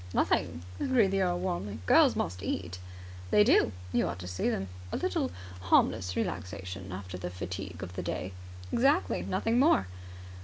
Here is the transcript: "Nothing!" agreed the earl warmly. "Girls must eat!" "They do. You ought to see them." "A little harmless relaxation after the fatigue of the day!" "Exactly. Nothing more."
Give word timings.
"Nothing!" 0.15 0.63
agreed 0.79 1.11
the 1.11 1.21
earl 1.21 1.37
warmly. 1.37 1.77
"Girls 1.85 2.15
must 2.15 2.41
eat!" 2.41 2.79
"They 3.29 3.43
do. 3.43 3.71
You 3.93 4.07
ought 4.07 4.17
to 4.17 4.27
see 4.27 4.49
them." 4.49 4.67
"A 4.91 4.97
little 4.97 5.29
harmless 5.59 6.15
relaxation 6.15 6.91
after 6.91 7.19
the 7.19 7.29
fatigue 7.29 7.83
of 7.83 7.93
the 7.93 8.01
day!" 8.01 8.33
"Exactly. 8.71 9.21
Nothing 9.21 9.59
more." 9.59 9.85